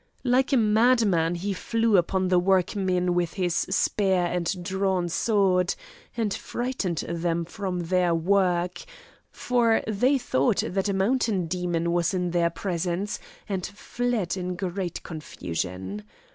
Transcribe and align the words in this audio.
Like 0.23 0.51
a 0.51 0.57
madman 0.57 1.35
he 1.35 1.53
flew 1.53 1.95
upon 1.95 2.29
the 2.29 2.39
workmen 2.39 3.13
with 3.13 3.33
his 3.35 3.53
spear 3.55 4.25
and 4.25 4.63
drawn 4.63 5.07
sword, 5.09 5.75
and 6.17 6.33
frightened 6.33 6.97
them 7.07 7.45
from 7.45 7.81
their 7.81 8.15
work; 8.15 8.81
for 9.29 9.83
they 9.85 10.17
thought 10.17 10.63
that 10.65 10.89
a 10.89 10.93
mountain 10.93 11.45
demon 11.45 11.91
was 11.91 12.15
in 12.15 12.31
their 12.31 12.49
presence 12.49 13.19
and 13.47 13.63
fled 13.63 14.35
in 14.37 14.55
great 14.55 15.03
confusion. 15.03 16.03